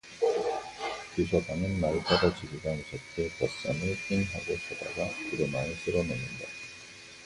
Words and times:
유서방은 1.15 1.79
말 1.79 2.03
떨어지기가 2.05 2.71
무섭게 2.73 3.29
볏섬을 3.37 3.95
낑 4.07 4.23
하고 4.33 4.57
져다가 4.67 5.07
구루마에 5.29 5.75
실어 5.75 5.97
놓는다. 5.99 6.47